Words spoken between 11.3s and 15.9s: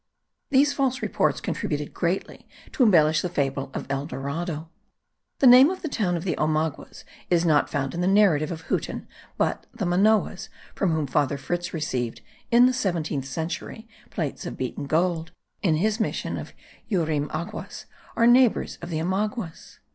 Fritz received, in the seventeenth century, plates of beaten gold, in